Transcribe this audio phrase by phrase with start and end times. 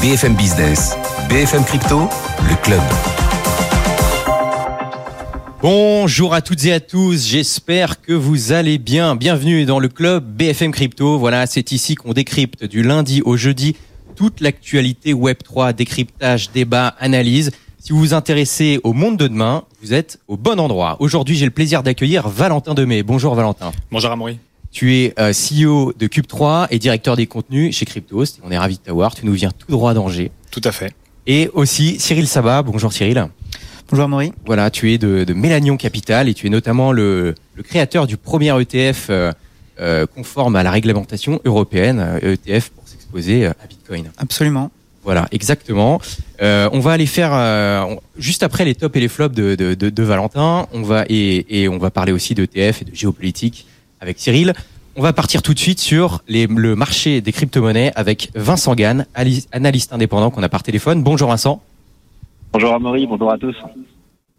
[0.00, 0.96] BFM Business,
[1.28, 2.08] BFM Crypto,
[2.48, 2.80] le club.
[5.60, 9.14] Bonjour à toutes et à tous, j'espère que vous allez bien.
[9.14, 11.18] Bienvenue dans le club BFM Crypto.
[11.18, 13.76] Voilà, c'est ici qu'on décrypte du lundi au jeudi
[14.16, 17.50] toute l'actualité Web3, décryptage, débat, analyse.
[17.78, 20.96] Si vous vous intéressez au monde de demain, vous êtes au bon endroit.
[21.00, 23.02] Aujourd'hui, j'ai le plaisir d'accueillir Valentin Demey.
[23.02, 23.70] Bonjour Valentin.
[23.92, 24.38] Bonjour Amaury.
[24.72, 28.40] Tu es euh, CEO de Cube3 et directeur des contenus chez Cryptost.
[28.44, 29.14] On est ravi de t'avoir.
[29.14, 30.30] Tu nous viens tout droit d'Angers.
[30.50, 30.92] Tout à fait.
[31.26, 32.62] Et aussi Cyril Sabat.
[32.62, 33.26] Bonjour Cyril.
[33.88, 34.32] Bonjour Amaury.
[34.46, 38.16] Voilà, tu es de, de Mélanion Capital et tu es notamment le, le créateur du
[38.16, 39.32] premier ETF euh,
[39.80, 44.12] euh, conforme à la réglementation européenne, ETF pour s'exposer à Bitcoin.
[44.18, 44.70] Absolument.
[45.02, 46.00] Voilà, exactement.
[46.42, 49.74] Euh, on va aller faire euh, juste après les tops et les flops de, de,
[49.74, 50.68] de, de Valentin.
[50.72, 53.66] On va et, et on va parler aussi d'ETF et de géopolitique
[54.00, 54.54] avec Cyril.
[54.96, 59.06] On va partir tout de suite sur les, le marché des crypto-monnaies avec Vincent Gann,
[59.52, 61.02] analyste indépendant qu'on a par téléphone.
[61.02, 61.62] Bonjour Vincent.
[62.52, 63.54] Bonjour Amaury, bonjour à tous.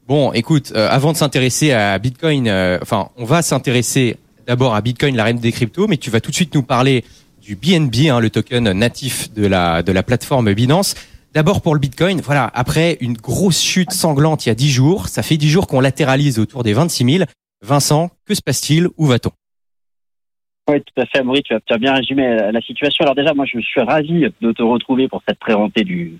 [0.07, 4.81] Bon, écoute, euh, avant de s'intéresser à Bitcoin, euh, enfin, on va s'intéresser d'abord à
[4.81, 7.05] Bitcoin, la reine des cryptos, mais tu vas tout de suite nous parler
[7.41, 10.95] du BNB, hein, le token natif de la de la plateforme Binance.
[11.33, 15.07] D'abord pour le Bitcoin, voilà, après une grosse chute sanglante il y a 10 jours,
[15.07, 17.23] ça fait 10 jours qu'on latéralise autour des 26 000.
[17.63, 18.89] Vincent, que se passe-t-il?
[18.97, 19.31] Où va-t-on?
[20.71, 23.03] Oui, tout à fait, Amaury, tu as, bien résumé la, situation.
[23.03, 26.17] Alors déjà, moi, je suis ravi de te retrouver pour cette pré-rentrée du,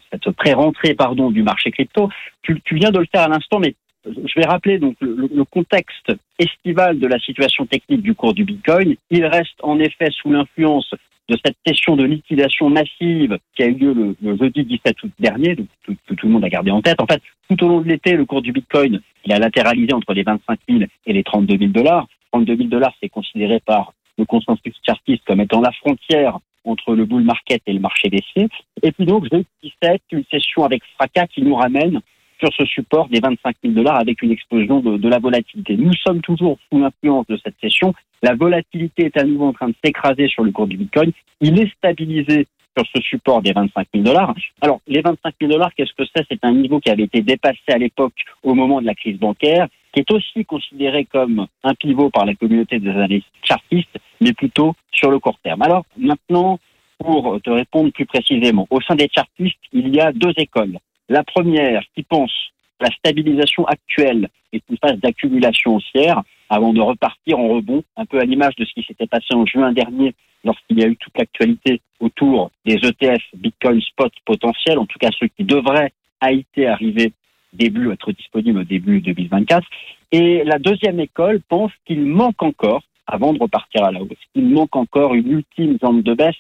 [1.41, 2.09] marché crypto.
[2.41, 6.99] Tu, viens de le faire à l'instant, mais je vais rappeler donc le, contexte estival
[6.99, 8.97] de la situation technique du cours du Bitcoin.
[9.09, 10.94] Il reste en effet sous l'influence
[11.29, 15.55] de cette session de liquidation massive qui a eu lieu le, jeudi 17 août dernier,
[15.85, 16.99] que tout le monde a gardé en tête.
[16.99, 20.13] En fait, tout au long de l'été, le cours du Bitcoin, il a latéralisé entre
[20.13, 22.05] les 25 000 et les 32 000 dollars.
[22.33, 27.05] 32 000 dollars, c'est considéré par le consensus chartiste comme étant la frontière entre le
[27.05, 28.47] bull market et le marché baissier.
[28.83, 32.00] Et puis donc, jeudi 17, une session avec fracas qui nous ramène
[32.39, 35.75] sur ce support des 25 000 dollars avec une explosion de, de la volatilité.
[35.78, 37.94] Nous sommes toujours sous l'influence de cette session.
[38.23, 41.12] La volatilité est à nouveau en train de s'écraser sur le cours du Bitcoin.
[41.40, 42.47] Il est stabilisé
[42.78, 44.34] sur ce support des 25 000 dollars.
[44.62, 46.25] Alors, les 25 000 dollars, qu'est-ce que c'est?
[46.29, 48.13] C'est un niveau qui avait été dépassé à l'époque
[48.44, 52.35] au moment de la crise bancaire, qui est aussi considéré comme un pivot par la
[52.35, 55.62] communauté des analystes chartistes, mais plutôt sur le court terme.
[55.62, 56.59] Alors, maintenant,
[56.97, 60.78] pour te répondre plus précisément, au sein des chartistes, il y a deux écoles.
[61.09, 62.31] La première qui pense
[62.80, 68.19] la stabilisation actuelle est une phase d'accumulation haussière avant de repartir en rebond, un peu
[68.19, 70.13] à l'image de ce qui s'était passé en juin dernier
[70.44, 75.09] lorsqu'il y a eu toute l'actualité autour des ETF Bitcoin Spot potentiels, en tout cas
[75.18, 77.13] ceux qui devraient à été arriver
[77.53, 79.66] début, être disponibles au début 2024.
[80.12, 84.47] Et la deuxième école pense qu'il manque encore, avant de repartir à la hausse, il
[84.50, 86.35] manque encore une ultime zone de baisse,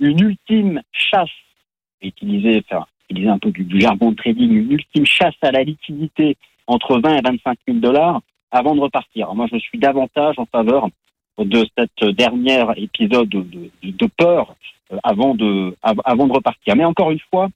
[0.00, 1.28] une ultime chasse,
[2.02, 6.36] utiliser, enfin, utiliser un peu du, jargon de trading, une ultime chasse à la liquidité
[6.66, 9.34] entre 20 et 25 000 dollars avant de repartir.
[9.34, 10.88] Moi, je suis davantage en faveur
[11.38, 14.54] de cette dernière épisode de, de, peur
[14.92, 16.76] euh, avant de, av- avant de repartir.
[16.76, 17.48] Mais encore une fois,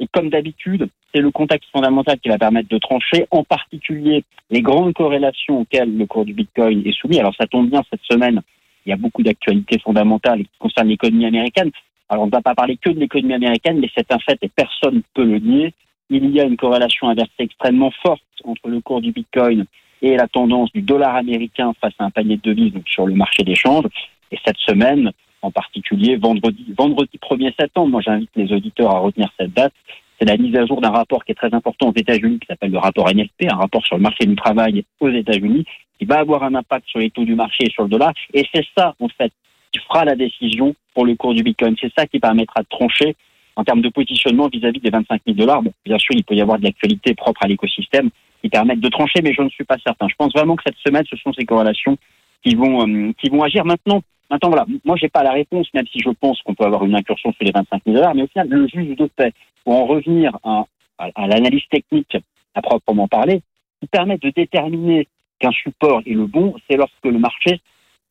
[0.00, 4.62] et comme d'habitude, c'est le contexte fondamental qui va permettre de trancher, en particulier les
[4.62, 7.20] grandes corrélations auxquelles le cours du Bitcoin est soumis.
[7.20, 8.42] Alors ça tombe bien cette semaine,
[8.84, 11.70] il y a beaucoup d'actualités fondamentales qui concernent l'économie américaine.
[12.08, 14.48] Alors on ne va pas parler que de l'économie américaine, mais c'est un fait et
[14.48, 15.72] personne ne peut le nier.
[16.10, 19.64] Il y a une corrélation inversée extrêmement forte entre le cours du Bitcoin
[20.02, 23.42] et la tendance du dollar américain face à un panier de devises sur le marché
[23.42, 23.86] d'échange.
[24.30, 29.30] Et cette semaine, en particulier vendredi, vendredi 1er septembre, moi j'invite les auditeurs à retenir
[29.38, 29.72] cette date,
[30.18, 32.70] c'est la mise à jour d'un rapport qui est très important aux États-Unis, qui s'appelle
[32.70, 35.64] le rapport NFP, un rapport sur le marché du travail aux États-Unis,
[35.98, 38.12] qui va avoir un impact sur les taux du marché et sur le dollar.
[38.32, 39.32] Et c'est ça, en fait,
[39.72, 41.74] qui fera la décision pour le cours du Bitcoin.
[41.80, 43.16] C'est ça qui permettra de trancher
[43.56, 45.62] en termes de positionnement vis-à-vis des 25 000 dollars.
[45.62, 48.10] Bon, bien sûr, il peut y avoir de l'actualité propre à l'écosystème
[48.42, 50.06] qui permettent de trancher, mais je ne suis pas certain.
[50.08, 51.96] Je pense vraiment que cette semaine, ce sont ces corrélations
[52.44, 53.64] qui vont, euh, qui vont agir.
[53.64, 56.84] Maintenant, maintenant voilà, moi, j'ai pas la réponse, même si je pense qu'on peut avoir
[56.84, 59.32] une incursion sur les 25 000 dollars, mais au final, le juge de paix,
[59.64, 60.64] pour en revenir à,
[60.98, 62.16] à, l'analyse technique
[62.54, 63.42] à proprement parler,
[63.80, 65.08] qui permet de déterminer
[65.38, 67.60] qu'un support est le bon, c'est lorsque le marché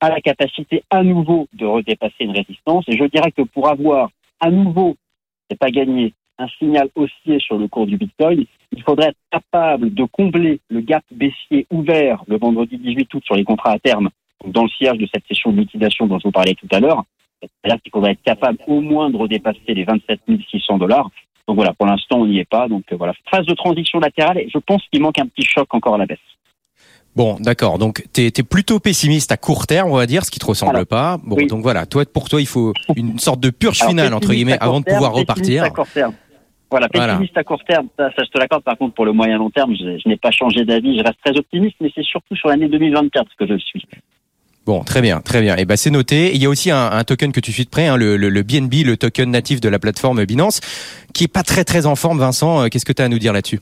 [0.02, 2.84] a la capacité à nouveau de redépasser une résistance.
[2.88, 4.10] Et je dirais que pour avoir
[4.40, 4.98] à nouveau,
[5.50, 9.94] c'est pas gagné, un signal haussier sur le cours du Bitcoin, il faudrait être capable
[9.94, 14.10] de combler le gap baissier ouvert le vendredi 18 août sur les contrats à terme,
[14.46, 17.04] dans le sillage de cette session de liquidation dont je vous parlais tout à l'heure.
[17.42, 21.10] C'est-à-dire qu'il faudrait être capable au moins de redépasser les 27 600 dollars.
[21.48, 22.68] Donc voilà, pour l'instant, on n'y est pas.
[22.68, 24.40] Donc euh, voilà, phase de transition latérale.
[24.40, 26.19] Et je pense qu'il manque un petit choc encore à la baisse.
[27.16, 27.78] Bon, d'accord.
[27.78, 30.84] Donc, tu es, plutôt pessimiste à court terme, on va dire, ce qui te ressemble
[30.88, 31.19] pas.
[31.24, 31.45] Bon, Oui.
[31.45, 31.86] donc voilà.
[31.86, 34.86] Toi, pour toi, il faut une sorte de purge Alors, finale entre guillemets avant de
[34.86, 35.63] pouvoir repartir.
[35.63, 36.13] à court terme.
[36.72, 38.63] Voilà, pessimiste à court terme, ça, je te l'accorde.
[38.63, 40.98] Par contre, pour le moyen long terme, je, je n'ai pas changé d'avis.
[40.98, 43.84] Je reste très optimiste, mais c'est surtout sur l'année 2024 que je le suis.
[44.65, 45.57] Bon, très bien, très bien.
[45.57, 46.33] Et eh ben c'est noté.
[46.33, 48.86] Il y a aussi un, token que tu suis de près, hein, le, le, BNB,
[48.86, 50.62] le token natif de la plateforme Binance,
[51.13, 52.19] qui est pas très très en forme.
[52.19, 53.60] Vincent, euh, qu'est-ce que tu as à nous dire là-dessus?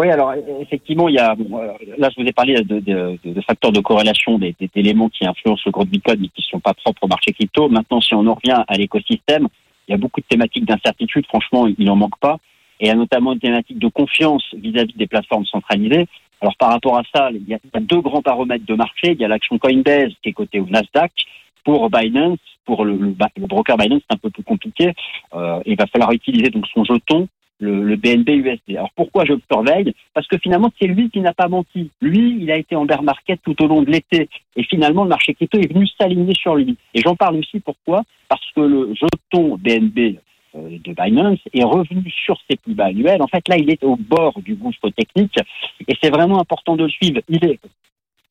[0.00, 3.78] Oui, alors effectivement, il y a euh, là je vous ai parlé de, facteurs de
[3.80, 7.06] corrélation, des, éléments qui influencent le de Bitcoin, mais qui ne sont pas propres au
[7.06, 7.68] marché crypto.
[7.68, 9.46] Maintenant, si on en revient à l'écosystème,
[9.86, 11.24] il y a beaucoup de thématiques d'incertitude.
[11.26, 12.38] Franchement, il n'en manque pas.
[12.80, 16.08] Et il y a notamment une thématique de confiance vis-à-dire -vis des plateformes centralisées.
[16.44, 19.12] Alors par rapport à ça, il y a deux grands paramètres de marché.
[19.12, 21.10] Il y a l'action Coinbase qui est cotée au Nasdaq.
[21.64, 24.92] Pour Binance, pour le, broker Binance, c'est un peu plus compliqué.
[25.32, 27.28] Euh, il va falloir utiliser donc son jeton,
[27.60, 28.76] le, BNB USD.
[28.76, 29.94] Alors pourquoi je le surveille?
[30.12, 31.90] Parce que finalement, c'est lui qui n'a pas menti.
[32.02, 34.28] Lui, il a été en bear market tout au long de l'été.
[34.56, 36.76] Et finalement, le marché crypto est venu s'aligner sur lui.
[36.92, 38.02] Et j'en parle aussi pourquoi?
[38.28, 40.18] Parce que le jeton BNB
[40.54, 43.22] de Binance est revenu sur ses plus bas annuels.
[43.22, 45.36] En fait, là, il est au bord du gouffre technique
[45.86, 47.20] et c'est vraiment important de le suivre.
[47.28, 47.58] Il est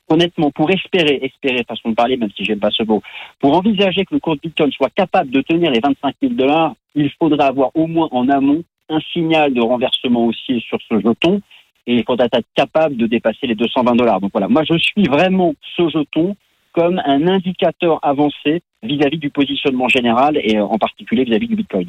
[0.10, 3.02] honnêtement, pour espérer, espérer, façon de parler, même si j'aime pas ce mot,
[3.40, 6.74] pour envisager que le cours de Bitcoin soit capable de tenir les 25 000 dollars,
[6.96, 11.42] il faudra avoir au moins en amont un signal de renversement haussier sur ce jeton
[11.88, 14.22] et il faudra être capable de dépasser les 220 dollars.
[14.22, 16.36] Donc voilà, moi je suis vraiment ce jeton
[16.74, 21.56] comme un indicateur avancé vis-à-vis du positionnement général et en particulier vis à -vis du
[21.56, 21.88] Bitcoin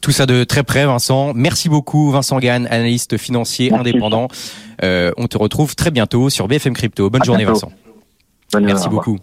[0.00, 1.32] tout ça de très près, Vincent.
[1.34, 4.28] Merci beaucoup, Vincent Gann, analyste financier indépendant.
[4.82, 7.10] Euh, on te retrouve très bientôt sur BFM Crypto.
[7.10, 7.72] Bonne journée, Vincent.
[8.60, 9.18] Merci beaucoup.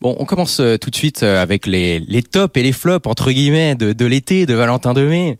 [0.00, 3.08] Bon, on commence euh, tout de suite euh, avec les, les tops et les flops
[3.08, 5.36] entre guillemets de, de l'été de Valentin de mai.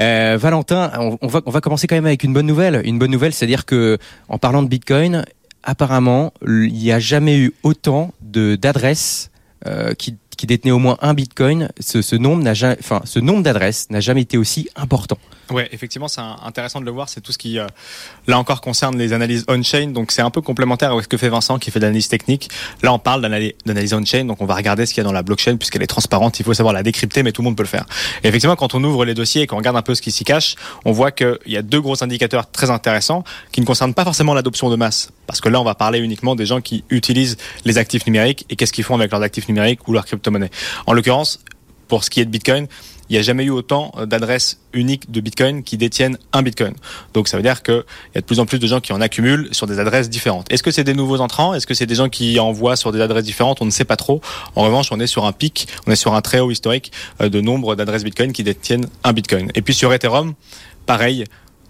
[0.00, 0.90] Euh, Valentin,
[1.20, 2.80] on, va on va commencer quand même avec une bonne nouvelle.
[2.84, 3.98] Une bonne nouvelle, c'est-à-dire que
[4.28, 5.24] en parlant de Bitcoin,
[5.62, 9.30] apparemment, il n'y a jamais eu autant de d'adresses
[9.66, 14.70] euh, qui qui détenait au moins un bitcoin, ce nombre d'adresses n'a jamais été aussi
[14.74, 15.18] important.
[15.50, 17.08] Ouais, effectivement, c'est intéressant de le voir.
[17.08, 17.66] C'est tout ce qui, euh,
[18.26, 19.88] là encore, concerne les analyses on-chain.
[19.88, 22.48] Donc, c'est un peu complémentaire avec ce que fait Vincent, qui fait de l'analyse technique.
[22.82, 24.24] Là, on parle d'analyse on-chain.
[24.24, 26.38] Donc, on va regarder ce qu'il y a dans la blockchain, puisqu'elle est transparente.
[26.38, 27.86] Il faut savoir la décrypter, mais tout le monde peut le faire.
[28.22, 30.24] Et effectivement, quand on ouvre les dossiers et qu'on regarde un peu ce qui s'y
[30.24, 30.54] cache,
[30.84, 34.34] on voit qu'il y a deux gros indicateurs très intéressants qui ne concernent pas forcément
[34.34, 35.10] l'adoption de masse.
[35.26, 38.56] Parce que là, on va parler uniquement des gens qui utilisent les actifs numériques et
[38.56, 40.50] qu'est-ce qu'ils font avec leurs actifs numériques ou leurs crypto-monnaies.
[40.86, 41.40] En l'occurrence,
[41.90, 42.68] pour ce qui est de Bitcoin,
[43.10, 46.74] il n'y a jamais eu autant d'adresses uniques de Bitcoin qui détiennent un Bitcoin.
[47.12, 47.84] Donc ça veut dire qu'il
[48.14, 50.50] y a de plus en plus de gens qui en accumulent sur des adresses différentes.
[50.50, 51.52] Est-ce que c'est des nouveaux entrants?
[51.52, 53.60] Est-ce que c'est des gens qui envoient sur des adresses différentes?
[53.60, 54.20] On ne sait pas trop.
[54.54, 57.28] En revanche, on est sur un pic, on est sur un très haut historique euh,
[57.28, 59.50] de nombre d'adresses Bitcoin qui détiennent un Bitcoin.
[59.56, 60.34] Et puis sur Ethereum,
[60.86, 61.24] pareil,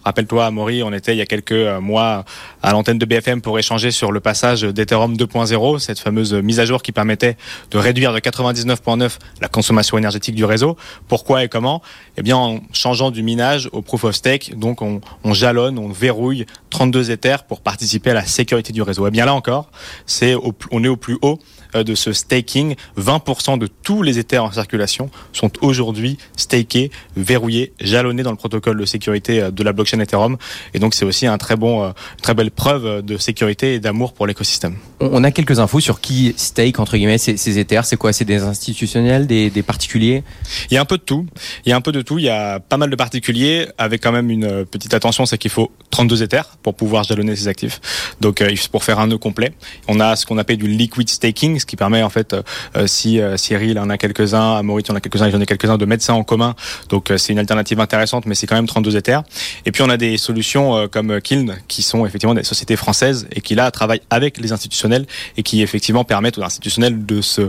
[0.04, 2.24] Rappelle-toi, Maury, on était il y a quelques euh, mois
[2.62, 6.64] à l'antenne de BFM pour échanger sur le passage d'Ethereum 2.0, cette fameuse mise à
[6.64, 7.36] jour qui permettait
[7.70, 10.76] de réduire de 99.9 la consommation énergétique du réseau.
[11.08, 11.82] Pourquoi et comment?
[12.16, 15.88] Eh bien, en changeant du minage au proof of stake, donc on, on jalonne, on
[15.88, 16.46] verrouille
[16.80, 19.06] 32 Ethers pour participer à la sécurité du réseau.
[19.06, 19.70] Eh bien là encore,
[20.06, 20.34] c'est
[20.70, 21.38] on est au plus haut
[21.74, 22.74] euh, de ce staking.
[22.98, 28.78] 20% de tous les Ethers en circulation sont aujourd'hui stakés, verrouillés, jalonnés dans le protocole
[28.78, 30.38] de sécurité euh, de la blockchain Ethereum.
[30.72, 31.90] Et donc c'est aussi un très bon, euh,
[32.22, 34.76] très belle preuve de sécurité et d'amour pour l'écosystème.
[35.00, 37.84] On a quelques infos sur qui stake entre guillemets ces, ces Ethers.
[37.84, 38.14] C'est quoi?
[38.14, 40.24] C'est des institutionnels, des, des particuliers?
[40.70, 41.26] Il y a un peu de tout.
[41.66, 42.18] Il y a un peu de tout.
[42.18, 45.50] Il y a pas mal de particuliers avec quand même une petite attention, c'est qu'il
[45.50, 47.80] faut 32 Ethers pour pouvoir jalonner ses actifs.
[48.20, 49.52] Donc pour faire un nœud complet,
[49.88, 52.34] on a ce qu'on appelle du liquid staking, ce qui permet en fait,
[52.76, 55.84] euh, si euh, Cyril en a quelques-uns, Maurice en a quelques-uns, j'en ai quelques-uns, de
[55.84, 56.54] mettre ça en commun.
[56.88, 59.22] Donc euh, c'est une alternative intéressante, mais c'est quand même 32 Ethers.
[59.66, 63.40] Et puis on a des solutions comme Kiln, qui sont effectivement des sociétés françaises et
[63.40, 67.48] qui là travaillent avec les institutionnels et qui effectivement permettent aux institutionnels de se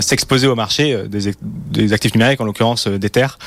[0.00, 1.32] s'exposer au marché des,
[1.70, 3.38] des, actifs numériques, en l'occurrence des terres,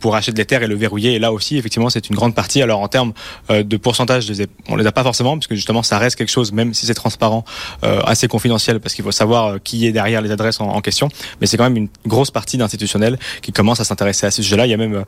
[0.00, 1.14] pour acheter de l'Ether et le verrouiller.
[1.14, 2.62] Et là aussi, effectivement, c'est une grande partie.
[2.62, 3.12] Alors en termes
[3.48, 4.26] de pourcentage,
[4.68, 7.44] on les a pas forcément, puisque justement ça reste quelque chose, même si c'est transparent,
[7.82, 11.08] assez confidentiel, parce qu'il faut savoir euh, qui est derrière les adresses en, question,
[11.40, 14.66] mais c'est quand même une grosse partie d'institutionnels qui commence à s'intéresser à ce sujet-là.
[14.66, 15.04] Il y a même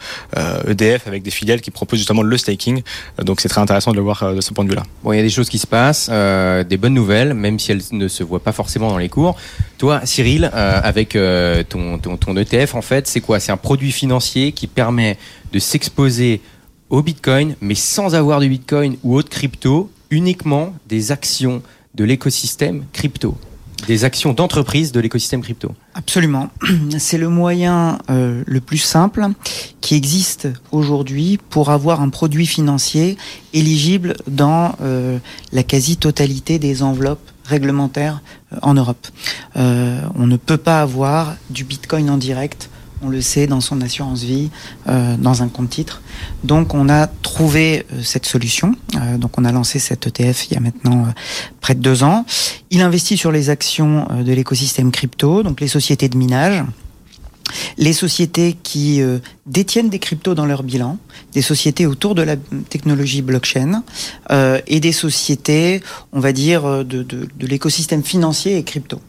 [0.66, 2.82] EDF euh, e avec des filiales qui proposent justement le staking,
[3.18, 4.82] euh, donc c'est très intéressant de le voir de ce point de vue-là.
[5.04, 7.82] Bon, il y a des choses qui se passent, des bonnes nouvelles, même si elles
[7.92, 9.37] ne se voient pas forcément dans les cours.
[9.78, 11.16] Toi, Cyril, avec
[11.68, 13.38] ton, ton ETF, en fait, c'est quoi?
[13.40, 15.18] C'est un produit financier qui permet
[15.52, 16.40] de s'exposer
[16.90, 21.62] au Bitcoin, mais sans avoir du Bitcoin ou autre crypto, uniquement des actions
[21.95, 23.37] de l'écosystème crypto
[23.87, 25.75] des actions d'entreprise de l'écosystème crypto.
[25.95, 26.50] Absolument.
[26.99, 29.26] C'est le moyen euh, le plus simple
[29.80, 33.16] qui existe aujourd'hui pour avoir un produit financier
[33.52, 35.18] éligible dans euh,
[35.52, 38.21] la quasi-totalité des enveloppes réglementaires
[38.52, 39.07] euh, en Europe.
[39.54, 42.71] on ne peut pas avoir du Bitcoin en direct
[43.02, 44.50] on le sait, dans son assurance vie,
[44.88, 46.02] euh, dans un compte titre.
[46.45, 48.75] Donc on a trouvé euh, cette solution.
[48.97, 51.07] Euh, donc on a lancé cet ETF il y a maintenant
[51.61, 52.25] près de deux ans.
[52.71, 56.64] Il investit sur les actions de l'écosystème crypto, donc les sociétés de minage
[57.78, 59.00] les sociétés qui
[59.47, 60.99] détiennent des cryptos dans leur bilan,
[61.33, 63.85] des sociétés autour de la technologie blockchain
[64.67, 65.81] et des sociétés,
[66.12, 67.07] on va dire, de
[67.40, 69.00] l'écosystème financier et crypto.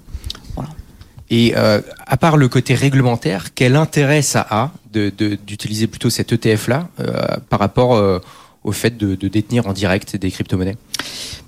[1.29, 6.89] Et euh, à part le côté réglementaire, quel intérêt ça a d'utiliser plutôt cet ETF-là
[6.99, 8.19] euh, par rapport euh,
[8.63, 10.77] au fait de, détenir en direct des crypto-monnaies?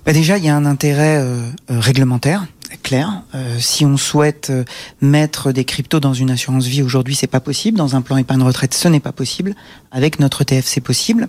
[0.06, 1.24] Bah déjà, il y a un intérêt
[1.68, 2.46] réglementaire
[2.82, 3.22] clair.
[3.34, 4.64] Euh, si on souhaite euh,
[5.00, 7.76] mettre des cryptos dans une assurance vie aujourd'hui, c'est pas possible.
[7.78, 9.54] Dans un plan épargne retraite, ce n'est pas possible.
[9.90, 11.28] Avec notre ETF, c'est possible.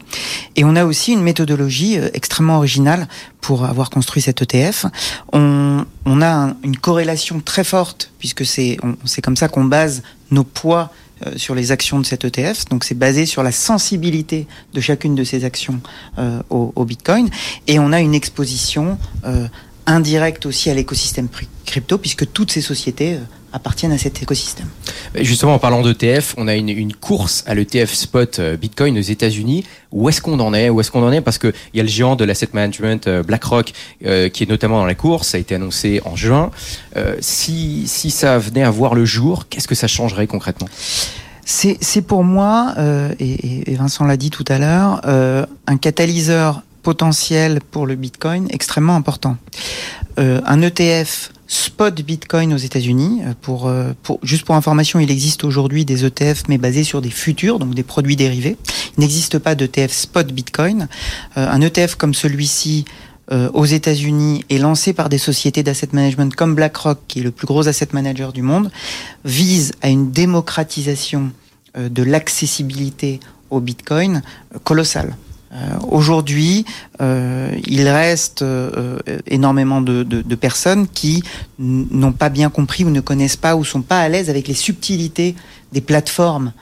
[0.56, 3.08] Et on a aussi une méthodologie euh, extrêmement originale
[3.42, 4.86] pour avoir construit cet ETF.
[5.34, 10.02] On, on a un- une corrélation très forte puisque c'est c'est comme ça qu'on base
[10.32, 10.92] nos poids
[11.26, 12.66] euh, sur les actions de cet ETF.
[12.70, 15.82] Donc c'est basé sur la sensibilité de chacune de ces actions
[16.18, 17.30] euh, au, au Bitcoin.
[17.68, 19.48] Et on a une exposition euh,
[19.86, 21.28] indirecte aussi à l'écosystème
[21.66, 23.20] crypto, puisque toutes ces sociétés euh,
[23.54, 24.68] appartiennent à cet écosystème.
[25.16, 29.02] Justement, en parlant d'ETF, on a une, une course à l'ETF spot euh, Bitcoin aux
[29.02, 29.64] États-Unis.
[29.92, 30.70] Où est-ce qu'on en est?
[30.70, 31.22] Où est-ce qu'on en est?
[31.22, 33.72] Parce que il y a le géant de l'asset management euh, BlackRock
[34.06, 35.30] euh, qui est notamment dans la course.
[35.30, 36.50] Ça a été annoncé en juin.
[36.98, 40.68] Euh, si si ça venait à voir le jour, qu'est-ce que ça changerait concrètement?
[41.46, 47.88] C'est pour moi, euh, et, Vincent l'a dit tout à l'heure, un catalyseur potentiel pour
[47.88, 49.38] le Bitcoin extrêmement important.
[50.20, 55.10] Euh, un ETF spot Bitcoin aux États-Unis, euh, pour, euh, pour juste pour information, il
[55.10, 58.58] existe aujourd'hui des ETF mais basés sur des futurs, donc des produits dérivés.
[58.98, 60.88] Il n'existe pas d'ETF spot Bitcoin.
[61.36, 62.86] Un ETF comme celui-ci
[63.32, 67.48] aux États-Unis est lancé par des sociétés d'asset management comme BlackRock, qui est le plus
[67.48, 68.70] gros asset manager du monde,
[69.26, 71.32] vise à une démocratisation
[71.76, 74.22] de l'accessibilité au Bitcoin
[74.64, 75.16] colossale.
[75.54, 75.58] Euh,
[75.90, 76.66] Aujourd'hui,
[77.02, 80.04] euh, il reste euh, énormément de,
[80.36, 81.24] personnes qui
[81.60, 84.54] n'ont pas bien compris ou ne connaissent pas ou sont pas à l'aise avec les
[84.54, 85.36] subtilités
[85.72, 86.54] des plateformes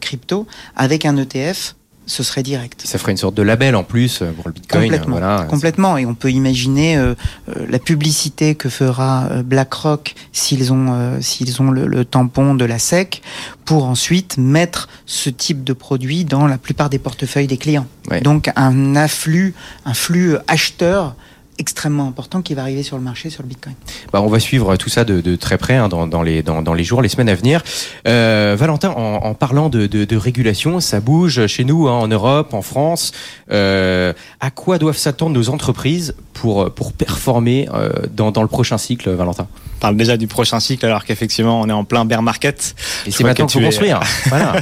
[0.00, 0.46] crypto.
[0.76, 1.74] Avec un ETF,
[2.06, 2.82] ce serait direct.
[2.84, 4.82] Ça ferait une sorte de label en plus euh, pour le Bitcoin.
[4.82, 5.46] Complètement, Voilà.
[5.48, 5.96] complètement.
[5.96, 7.14] Et on peut imaginer euh,
[7.48, 12.54] euh, la publicité que fera euh, BlackRock s'ils ont euh, s'ils ont le, le tampon
[12.54, 13.22] de la SEC
[13.64, 17.86] pour ensuite mettre ce type de produit dans la plupart des portefeuilles des clients.
[18.10, 18.20] Ouais.
[18.20, 19.54] Donc un afflux,
[19.86, 21.14] un flux acheteur
[21.58, 23.74] extrêmement important qui va arriver sur le marché sur le Bitcoin.
[24.12, 26.62] Bah, on va suivre tout ça de, de très près hein, dans, dans les, dans,
[26.62, 27.62] dans les jours, les semaines à venir.
[28.08, 32.08] Euh, Valentin, en, en parlant de, de, de régulation, ça bouge chez nous, hein, en
[32.08, 33.12] Europe, en France.
[33.50, 38.78] Euh, à quoi doivent s'attendre nos entreprises pour, pour performer euh, dans, dans le prochain
[38.78, 39.46] cycle, Valentin?
[39.76, 42.74] On parle déjà du prochain cycle alors qu'effectivement on est en plein bear market.
[43.06, 44.00] Et c'est maintenant que qu'il faut es- construire.
[44.28, 44.54] voilà.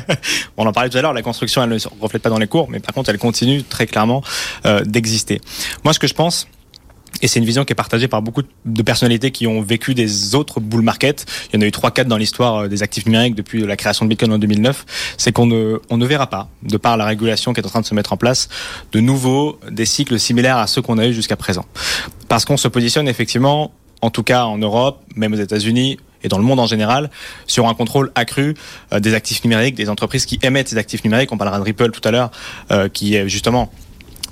[0.57, 2.49] On en parlait tout à l'heure, la construction elle ne se reflète pas dans les
[2.49, 4.23] cours, mais par contre elle continue très clairement
[4.67, 5.41] euh, d'exister.
[5.85, 6.49] Moi ce que je pense,
[7.23, 10.35] et c'est une vision qui est partagée par beaucoup de personnalités qui ont vécu des
[10.35, 11.25] autres bull market.
[11.53, 13.77] Il y en a eu trois, quatre dans l'histoire euh, des actifs numériques depuis la
[13.77, 15.15] création de Bitcoin en 2009.
[15.17, 17.81] C'est qu'on ne, on ne verra pas, de par la régulation qui est en train
[17.81, 18.49] de se mettre en place,
[18.91, 21.65] de nouveau des cycles similaires à ceux qu'on a eu jusqu'à présent.
[22.29, 26.39] Parce qu'on se positionne effectivement, en tout cas en Europe, même aux États-Unis, et dans
[26.39, 27.11] le monde en général,
[27.47, 28.55] sur un contrôle accru
[28.93, 31.33] euh, des actifs numériques, des entreprises qui émettent ces actifs numériques.
[31.33, 32.31] On parlera de Ripple tout à l'heure,
[32.71, 33.73] euh, qui est justement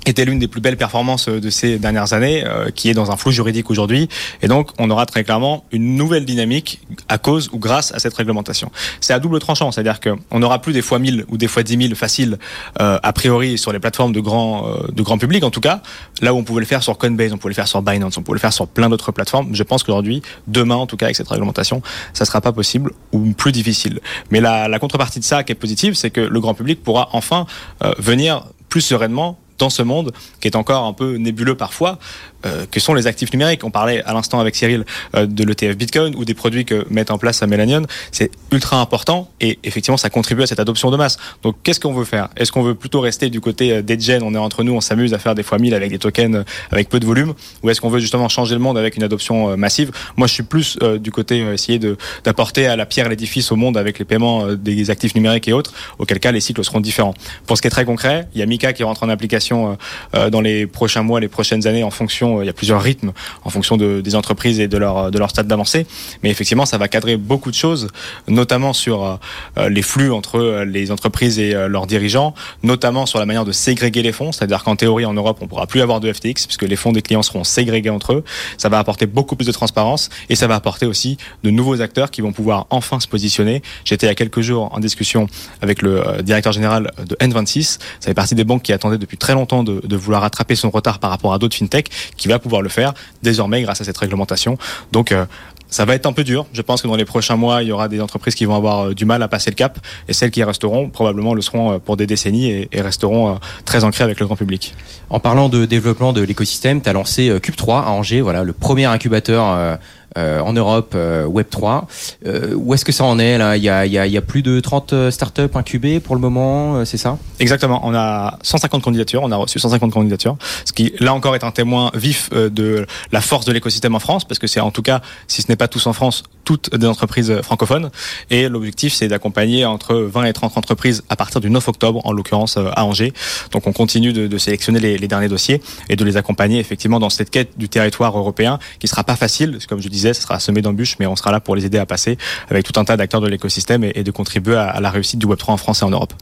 [0.09, 3.11] était l'une des plus belles performances euh, de ces dernières années, euh, qui est dans
[3.11, 4.09] un flou juridique aujourd'hui.
[4.41, 8.13] Et donc, on aura très clairement une nouvelle dynamique à cause ou grâce à cette
[8.13, 8.71] réglementation.
[8.99, 11.87] C'est à double tranchant, c'est-à-dire qu'on n'aura plus des fois 1000 ou des fois 10
[11.87, 12.37] 000 faciles,
[12.79, 15.81] euh, a priori, sur les plateformes de grand, euh, de grand public, en tout cas,
[16.21, 18.23] là où on pouvait le faire sur Coinbase, on pouvait le faire sur Binance, on
[18.23, 19.53] pouvait le faire sur plein d'autres plateformes.
[19.53, 21.81] Je pense qu'aujourd'hui, demain, en tout cas, avec cette réglementation,
[22.13, 23.99] ça sera pas possible ou plus difficile.
[24.31, 27.09] Mais la, la contrepartie de ça qui est positive, c'est que le grand public pourra
[27.13, 27.45] enfin
[27.83, 31.99] euh, venir plus sereinement dans ce monde qui est encore un peu nébuleux parfois,
[32.45, 33.63] euh, que sont les actifs numériques.
[33.63, 37.11] On parlait à l'instant avec Cyril euh, de l'ETF Bitcoin ou des produits que met
[37.11, 37.83] en place Mélanion.
[38.11, 41.17] C'est ultra important et effectivement ça contribue à cette adoption de masse.
[41.43, 42.29] Donc qu'est-ce qu'on veut faire?
[42.37, 44.81] Est-ce qu'on veut plutôt rester du côté euh, des gens On est entre nous, on
[44.81, 47.33] s'amuse à faire des fois 1000 avec des tokens euh, avec peu de volume
[47.63, 49.91] Ou est-ce qu'on veut justement changer le monde avec une adoption euh, massive?
[50.17, 51.79] Moi je suis plus euh, du côté essayer
[52.23, 55.73] d'apporter à la pierre l'édifice au monde avec les paiements des actifs numériques et autres,
[55.99, 57.13] auquel cas les cycles seront différents.
[57.45, 59.77] Pour ce qui est très concret, il y a Mika qui rentre en application
[60.13, 63.11] dans les prochains mois, les prochaines années en fonction façon, il y a plusieurs rythmes
[63.43, 65.87] en fonction de, des entreprises et de leur, de leur stade d'avancée.
[66.23, 67.87] Mais effectivement, ça va cadrer beaucoup de choses,
[68.27, 69.19] notamment sur
[69.57, 72.33] les flux entre les entreprises et leurs dirigeants,
[72.63, 74.31] notamment sur la manière de ségréguer les fonds.
[74.31, 77.01] C'est-à-dire qu'en théorie, en Europe, on pourra plus avoir de FTX puisque les fonds des
[77.01, 78.23] clients seront ségrégés entre eux.
[78.57, 82.11] Ça va apporter beaucoup plus de transparence et ça va apporter aussi de nouveaux acteurs
[82.11, 83.61] qui vont pouvoir enfin se positionner.
[83.85, 85.27] J'étais il y a quelques jours en discussion
[85.61, 87.63] avec le euh, directeur général de N26.
[87.63, 90.69] Ça fait partie des banques qui attendaient depuis très longtemps de, de vouloir rattraper son
[90.69, 91.89] retard par rapport à d'autres fintechs,
[92.21, 94.57] qui va pouvoir le faire désormais grâce à cette réglementation.
[94.91, 95.25] Donc euh,
[95.67, 96.45] ça va être un peu dur.
[96.53, 98.87] Je pense que dans les prochains mois, il y aura des entreprises qui vont avoir
[98.87, 101.97] euh, du mal à passer le cap et celles qui resteront probablement le seront pour
[101.97, 104.75] des décennies et, resteront très ancrées avec le grand public.
[105.09, 108.85] En parlant de développement de l'écosystème, tu as lancé Cube3 à Angers, voilà, le premier
[108.85, 109.75] incubateur euh,
[110.17, 111.87] en Europe euh, Web 3.
[112.25, 113.57] Euh, où est-ce que ça en est là?
[113.57, 116.15] Il y, a, il, y a, il y a plus de 30 startups incubées pour
[116.15, 117.17] le moment, c'est ça?
[117.39, 117.81] Exactement.
[117.83, 119.21] On a 150 candidatures.
[119.23, 123.21] On a reçu 150 candidatures, ce qui là encore est un témoin vif de la
[123.21, 125.67] force de l'écosystème en France, parce que c'est en tout cas, si ce n'est pas
[125.67, 127.89] tous en France, toutes des entreprises francophones.
[128.29, 132.11] Et l'objectif, c'est d'accompagner entre 20 et 30 entreprises à partir du 9 octobre, en
[132.11, 133.13] l'occurrence à Angers.
[133.51, 136.99] Donc on continue de, de sélectionner les, les, derniers dossiers et de les accompagner effectivement
[136.99, 140.39] dans cette quête du territoire européen, qui sera pas facile, comme je disais ce sera
[140.39, 142.17] semé d'embûches, mais on sera là pour les aider à passer
[142.49, 145.51] avec tout un tas d'acteurs de l'écosystème et, de contribuer à, la réussite du Web3
[145.51, 146.13] en France et en Europe.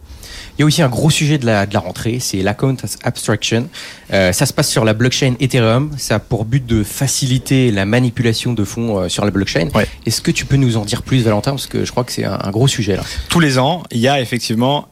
[0.57, 3.69] Il y a aussi un gros sujet de la, de la rentrée, c'est l'account abstraction.
[4.13, 5.91] Euh, ça se passe sur la blockchain Ethereum.
[5.97, 9.69] Ça a pour but de faciliter la manipulation de fonds euh, sur la blockchain.
[10.05, 12.25] Est-ce que tu peux nous en dire plus, Valentin Parce que je crois que c'est
[12.25, 13.03] un, un, gros sujet là.
[13.29, 14.89] Tous les ans, il y a effectivement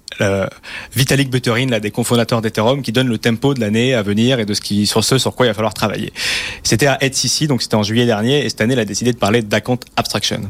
[0.95, 4.45] Vitalik Buterin, l'un des cofondateurs d'Ethereum, qui donne le tempo de l'année à venir et
[4.45, 6.13] de ce qui, sur ce sur quoi il va falloir travailler.
[6.63, 9.17] C'était à HCC, donc c'était en juillet dernier, et cette année, il a décidé de
[9.17, 10.41] parler d'account abstraction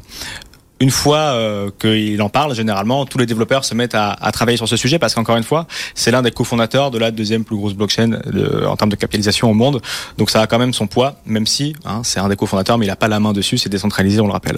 [0.80, 4.58] une fois euh, qu'il en parle, généralement, tous les développeurs se mettent à, à travailler
[4.58, 7.56] sur ce sujet parce qu'encore une fois, c'est l'un des cofondateurs de la deuxième plus
[7.56, 9.82] grosse blockchain de, en termes de capitalisation au monde.
[10.18, 12.86] Donc ça a quand même son poids, même si hein, c'est un des cofondateurs, mais
[12.86, 14.58] il n'a pas la main dessus, c'est décentralisé, on le rappelle.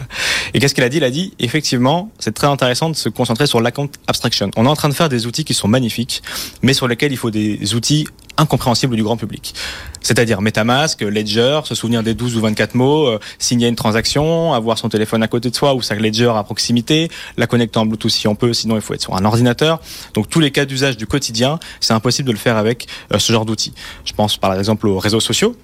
[0.53, 0.97] Et qu'est-ce qu'il a dit?
[0.97, 4.51] Il a dit, effectivement, c'est très intéressant de se concentrer sur l'account abstraction.
[4.57, 6.21] On est en train de faire des outils qui sont magnifiques,
[6.61, 8.07] mais sur lesquels il faut des outils
[8.37, 9.53] incompréhensibles du grand public.
[10.01, 14.77] C'est-à-dire MetaMask, Ledger, se souvenir des 12 ou 24 mots, euh, signer une transaction, avoir
[14.77, 18.11] son téléphone à côté de soi ou sa Ledger à proximité, la connecter en Bluetooth
[18.11, 19.79] si on peut, sinon il faut être sur un ordinateur.
[20.13, 23.31] Donc tous les cas d'usage du quotidien, c'est impossible de le faire avec euh, ce
[23.31, 23.73] genre d'outils.
[24.05, 25.55] Je pense par exemple aux réseaux sociaux.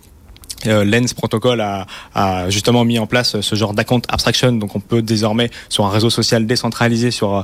[0.67, 4.79] Euh, Lens Protocol a, a, justement mis en place ce genre d'account abstraction, donc on
[4.79, 7.43] peut désormais sur un réseau social décentralisé sur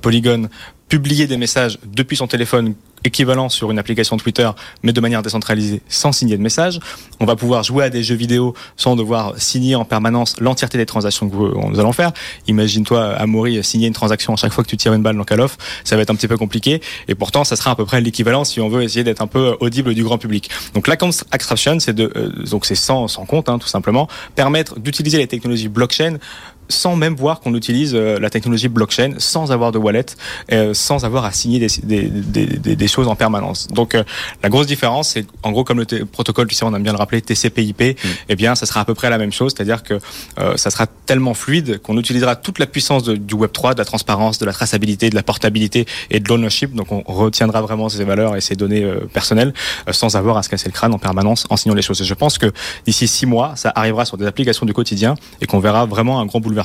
[0.00, 0.48] Polygon
[0.88, 2.74] publier des messages depuis son téléphone
[3.06, 4.50] équivalent sur une application Twitter,
[4.82, 6.80] mais de manière décentralisée, sans signer de message.
[7.20, 10.86] On va pouvoir jouer à des jeux vidéo sans devoir signer en permanence l'entièreté des
[10.86, 12.12] transactions que nous allons faire.
[12.46, 15.40] Imagine-toi, Amaury, signer une transaction à chaque fois que tu tires une balle dans Call
[15.40, 16.82] of, ça va être un petit peu compliqué.
[17.08, 19.56] Et pourtant, ça sera à peu près l'équivalent si on veut essayer d'être un peu
[19.60, 20.50] audible du grand public.
[20.74, 24.78] Donc l'account extraction, c'est de, euh, donc c'est sans, sans compte, hein, tout simplement, permettre
[24.78, 26.18] d'utiliser les technologies blockchain
[26.68, 30.06] sans même voir qu'on utilise euh, la technologie blockchain, sans avoir de wallet,
[30.52, 33.68] euh, sans avoir à signer des, des, des, des choses en permanence.
[33.68, 34.04] Donc euh,
[34.42, 36.98] la grosse différence, c'est en gros comme le protocole, tu sais, on aime bien le
[36.98, 38.08] rappeler, TCP/IP, mm.
[38.28, 39.98] eh bien, ça sera à peu près la même chose, c'est-à-dire que
[40.56, 43.84] ça sera tellement fluide qu'on utilisera toute la puissance de, du Web 3, de la
[43.84, 46.74] transparence, de la traçabilité, de la portabilité et de l'ownership.
[46.74, 49.52] Donc on retiendra vraiment ces valeurs et ces données personnelles
[49.90, 52.00] sans avoir à se casser le crâne en permanence en signant les choses.
[52.00, 52.52] Et je pense que
[52.84, 56.26] d'ici six mois, ça arrivera sur des applications du quotidien et qu'on verra vraiment un
[56.26, 56.55] grand bouleversement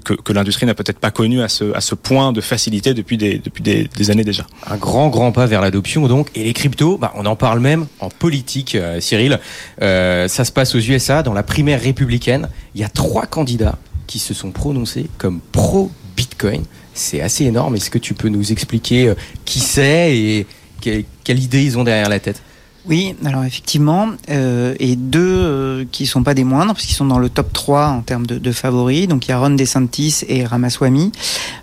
[0.00, 4.46] que, l'industrie n'a peut-être pas connu à ce, point de facilité depuis des années déjà.
[4.66, 6.28] Un grand, grand pas vers l'adoption donc.
[6.34, 9.38] Et les cryptos, bah, on en parle même en politique, euh, Cyril.
[9.82, 12.48] Euh, ça se passe aux USA, dans la primaire républicaine.
[12.74, 16.64] Il y a trois candidats qui se sont prononcés comme pro-Bitcoin.
[16.94, 17.76] C'est assez énorme.
[17.76, 20.46] Est-ce que tu peux nous expliquer euh, qui c'est et
[20.80, 22.42] quelle idée ils ont derrière la tête?
[22.86, 27.04] Oui, alors effectivement, euh, et deux euh, qui sont pas des moindres, parce qu'ils sont
[27.04, 29.06] dans le top 3 en termes de, de favoris.
[29.06, 31.12] Donc il y a Ron DeSantis et Ramaswamy.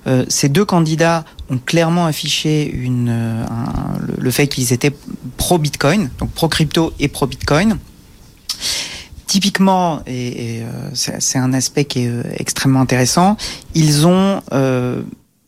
[0.06, 4.94] Euh, ces deux candidats ont clairement affiché une, euh, un, le, le, fait qu'ils étaient
[5.38, 7.80] pro-Bitcoin, donc pro-crypto et pro-Bitcoin.
[9.26, 13.38] Typiquement, et, et euh, c'est un aspect qui est extrêmement intéressant,
[13.74, 14.42] ils ont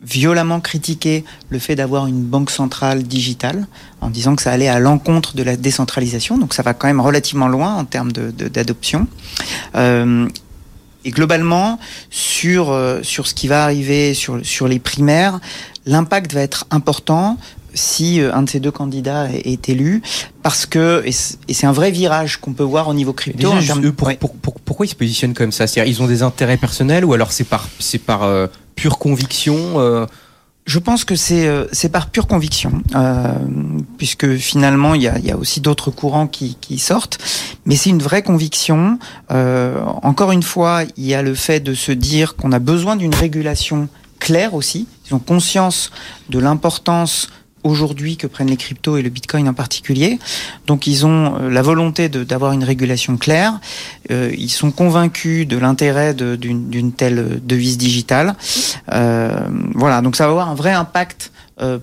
[0.02, 3.68] violemment critiqué le fait d'avoir une banque centrale digitale
[4.02, 6.38] en disant que ça allait à l'encontre de la décentralisation.
[6.38, 9.08] Donc ça va quand même relativement loin en termes d'adoption.
[9.76, 10.28] Euh,
[11.06, 15.40] et globalement, sur, euh, sur ce qui va arriver sur, sur les primaires,
[15.86, 17.38] l'impact va être important
[17.74, 20.02] si euh, un de ces deux candidats est, élu,
[20.44, 23.54] parce que et c'est un vrai virage qu'on peut voir au niveau crypto.
[23.54, 23.86] Déjà, termes...
[23.86, 25.68] eux, pour, pour, pour, pourquoi ils se positionnent comme ça?
[25.68, 29.58] C'est-à-dire ils ont des intérêts personnels ou alors c'est par c'est par euh, pure conviction
[29.78, 30.06] euh?
[30.70, 33.34] Je pense que c'est euh, c'est par pure conviction, euh,
[33.98, 37.18] puisque finalement il y a, y a aussi d'autres courants qui, qui sortent,
[37.66, 39.00] mais c'est une vraie conviction.
[39.32, 42.98] Euh, encore une fois, il y a le fait de se dire qu'on a besoin
[42.98, 44.86] d'une régulation claire aussi.
[45.08, 45.90] Ils ont conscience
[46.30, 47.30] de l'importance
[47.64, 50.20] aujourd'hui que prennent les cryptos et le Bitcoin en particulier.
[50.68, 53.60] Donc ils ont euh, la volonté d'avoir une régulation claire.
[54.12, 58.36] Euh, ils sont convaincus de l'intérêt d'une telle devise digitale.
[58.94, 61.32] Euh, voilà, donc ça va avoir un vrai impact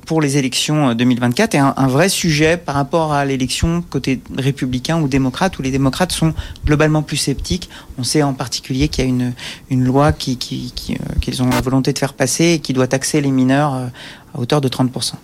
[0.06, 5.00] pour les élections 2024 et un, un vrai sujet par rapport à l'élection côté républicain
[5.00, 6.34] ou démocrate où les démocrates sont
[6.64, 7.68] globalement plus sceptiques.
[7.98, 9.32] On sait en particulier qu'il y a une,
[9.70, 12.86] une loi qui, qui, qui qu'ils ont la volonté de faire passer et qui doit
[12.86, 13.90] taxer les mineurs à
[14.38, 15.14] hauteur de 30%.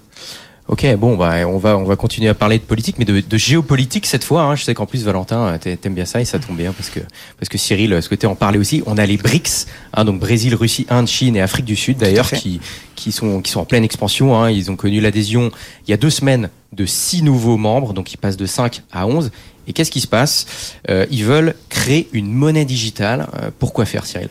[0.69, 3.37] Ok, bon, bah, on va on va continuer à parler de politique, mais de, de
[3.37, 4.43] géopolitique cette fois.
[4.43, 4.55] Hein.
[4.55, 7.01] Je sais qu'en plus Valentin, t'aimes bien ça et ça tombe bien parce que
[7.39, 8.83] parce que Cyril souhaitait en parler aussi.
[8.87, 12.31] On a les BRICS, hein, donc Brésil, Russie, Inde, Chine et Afrique du Sud d'ailleurs,
[12.31, 12.61] qui
[12.95, 14.41] qui sont qui sont en pleine expansion.
[14.41, 14.51] Hein.
[14.51, 15.51] Ils ont connu l'adhésion
[15.87, 19.07] il y a deux semaines de six nouveaux membres, donc ils passent de 5 à
[19.07, 19.31] 11.
[19.69, 20.47] Et qu'est-ce qui se passe?
[20.91, 23.29] Euh, Ils veulent créer une monnaie digitale.
[23.41, 24.29] Euh, pourquoi faire, Cyril?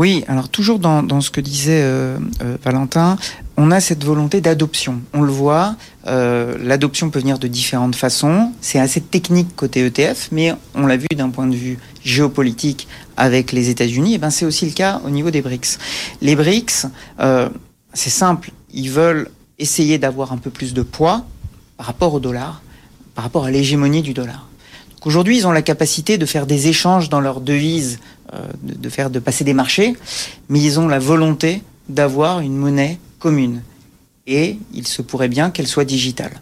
[0.00, 3.18] Oui, alors toujours dans, ce que disait euh, euh, Valentin,
[3.58, 5.02] on a cette volonté d'adoption.
[5.12, 8.50] On le voit, euh, l'adoption peut venir de différentes façons.
[8.62, 13.52] C'est assez technique côté ETF, mais on l'a vu d'un point de vue géopolitique avec
[13.52, 14.14] les États-Unis.
[14.14, 15.76] Et ben c'est aussi le cas au niveau des BRICS.
[16.22, 16.86] Les BRICS,
[17.92, 21.26] c'est simple, ils veulent essayer d'avoir un peu plus de poids
[21.76, 22.62] par rapport au dollar,
[23.14, 24.46] par rapport à l'hégémonie du dollar.
[25.04, 28.00] Aujourd'hui, ils ont la capacité de faire des échanges dans leurs devises,
[28.62, 29.96] de, de, faire, de passer des marchés,
[30.48, 33.62] mais ils ont la volonté d'avoir une monnaie commune.
[34.26, 36.40] Et il se pourrait bien qu'elle soit digitale.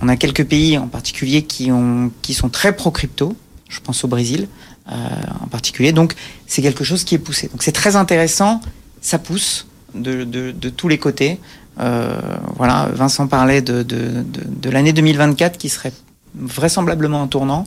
[0.00, 3.36] On a quelques pays en particulier qui, ont, qui sont très pro-crypto.
[3.68, 4.48] Je pense au Brésil
[4.90, 4.94] euh,
[5.42, 5.92] en particulier.
[5.92, 6.14] Donc
[6.46, 7.48] c'est quelque chose qui est poussé.
[7.48, 8.60] Donc c'est très intéressant.
[9.00, 11.40] Ça pousse de, de, tous les côtés.
[11.80, 12.16] Euh,
[12.56, 15.92] voilà, Vincent parlait de, de, de l'année 2024 qui serait
[16.34, 17.66] vraisemblablement un tournant.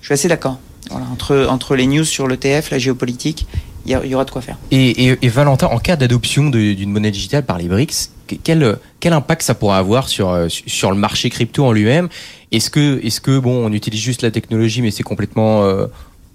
[0.00, 0.58] Je suis assez d'accord.
[0.90, 3.46] Entre, entre les news sur l'ETF, la géopolitique,
[3.86, 4.56] il y, aura de quoi faire.
[4.72, 8.10] Et, Valentin, en cas d'adoption d'une monnaie digitale par les BRICS,
[8.42, 12.08] quel, quel impact ça pourra avoir sur, sur le marché crypto en lui-même?
[12.52, 15.86] Est-ce que, est que, bon, on utilise juste la technologie, mais c'est complètement euh,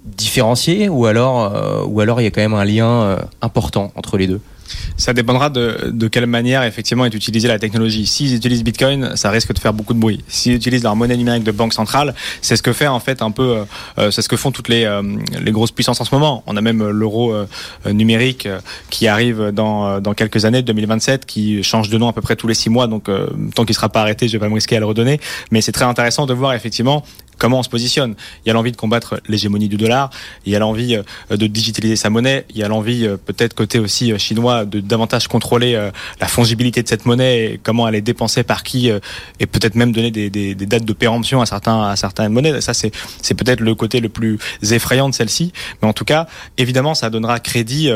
[0.06, 0.90] différencié?
[0.90, 4.18] Ou alors, euh, ou alors il y a quand même un lien euh, important entre
[4.18, 4.42] les deux?
[4.98, 8.06] Ça dépendra de, de quelle manière effectivement est utilisée la technologie.
[8.06, 10.24] S'ils utilisent Bitcoin, ça risque de faire beaucoup de bruit.
[10.28, 13.32] S'ils utilisent leur monnaie numérique de banque centrale, c'est ce que fait en fait un
[13.32, 13.66] peu,
[13.98, 15.02] euh, c'est ce que font toutes les, euh,
[15.40, 16.44] les grosses puissances en ce moment.
[16.48, 17.48] On a même l'euro euh,
[17.92, 18.48] numérique
[18.90, 22.48] qui arrive dans, dans quelques années, 2027, qui change de nom à peu près tous
[22.48, 22.88] les six mois.
[22.88, 23.10] Donc
[23.56, 25.20] tant qu'il sera pas arrêté, je vais pas me risquer à le redonner.
[25.52, 27.04] Mais c'est très intéressant de voir effectivement
[27.42, 28.14] comment on se positionne.
[28.46, 30.12] Il y a l'envie de combattre l'hégémonie du dollar,
[30.46, 30.96] il y a l'envie
[31.32, 35.74] de digitaliser sa monnaie, il y a l'envie peut-être côté aussi chinois de davantage contrôler
[36.20, 38.92] la fongibilité de cette monnaie et comment elle est dépensée par qui
[39.40, 42.62] et peut-être même donner des, dates de péremption à certains à certaines monnaies.
[42.62, 42.92] Ça c'est
[43.24, 44.38] c'est peut-être le côté le plus
[44.72, 45.52] effrayant de celle-ci,
[45.82, 46.28] mais en tout cas
[46.60, 47.90] évidemment ça donnera crédit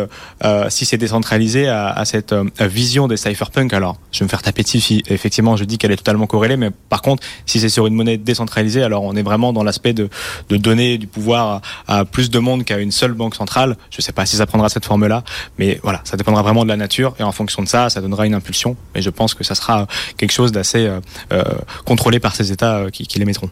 [0.44, 3.74] euh, si c'est décentralisé à, cette euh, vision des cypherpunk.
[3.74, 6.58] Alors je vais me faire taper dessus si effectivement je dis qu'elle est totalement corrélée,
[6.58, 9.94] mais par contre si c'est sur une monnaie décentralisée, alors on est vraiment dans l'aspect
[9.94, 10.10] de,
[10.50, 13.78] donner du pouvoir à, plus de monde qu'à une seule banque centrale.
[13.90, 15.24] Je sais pas si ça prendra cette forme-là,
[15.58, 18.26] mais voilà, ça dépendra vraiment de la nature et en fonction de ça, ça donnera
[18.26, 18.76] une impulsion.
[18.94, 21.00] Mais je pense que ça sera quelque chose d'assez euh,
[21.34, 21.44] euh,
[21.86, 23.50] contrôlé par ces États euh, qui, qui l'émettront.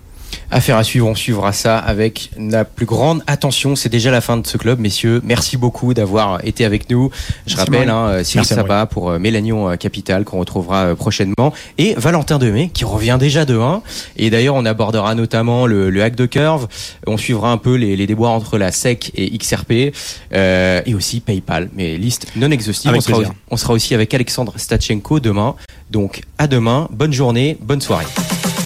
[0.52, 3.76] Affaire à suivre, on suivra ça avec la plus grande attention.
[3.76, 5.22] C'est déjà la fin de ce club, messieurs.
[5.24, 7.10] Merci beaucoup d'avoir été avec nous.
[7.48, 11.94] Je Merci rappelle, hein, Cyril Sabat pour euh, Mélanion Capital qu'on retrouvera euh, prochainement et
[11.98, 13.82] Valentin Demey qui revient déjà de 1.
[14.18, 16.68] Et d'ailleurs, on abordera notamment le, le, hack de curve.
[17.08, 19.94] On suivra un peu les, les déboires entre la SEC et XRP
[20.34, 21.70] euh, et aussi PayPal.
[21.74, 22.92] Mais liste non exhaustive.
[22.94, 25.56] On sera, on sera aussi avec Alexandre Stachenko demain.
[25.92, 26.88] Donc à demain.
[26.92, 28.06] Bonne journée, bonne soirée.